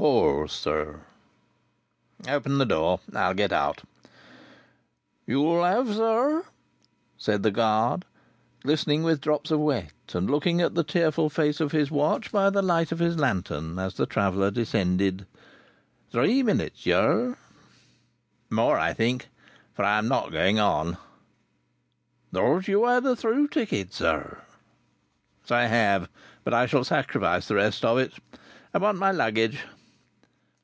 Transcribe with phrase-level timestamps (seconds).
[0.00, 1.02] "Pours, sir."
[2.26, 3.00] "Open the door.
[3.14, 3.82] I'll get out."
[5.26, 6.44] "You'll have, sir,"
[7.18, 8.06] said the guard,
[8.62, 12.48] glistening with drops of wet, and looking at the tearful face of his watch by
[12.48, 15.26] the light of his lantern as the traveller descended,
[16.10, 17.36] "three minutes here."
[18.48, 20.96] "More, I think.—For I am not going on."
[22.32, 24.40] "Thought you had a through ticket, sir?"
[25.44, 26.08] "So I have,
[26.42, 28.14] but I shall sacrifice the rest of it.
[28.72, 29.60] I want my luggage."